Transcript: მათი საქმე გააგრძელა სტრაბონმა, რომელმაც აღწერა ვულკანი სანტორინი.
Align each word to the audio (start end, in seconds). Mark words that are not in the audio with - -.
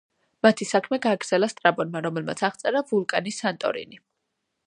მათი 0.45 0.67
საქმე 0.69 0.97
გააგრძელა 1.05 1.49
სტრაბონმა, 1.51 2.01
რომელმაც 2.07 2.43
აღწერა 2.49 2.83
ვულკანი 2.93 3.37
სანტორინი. 3.39 4.01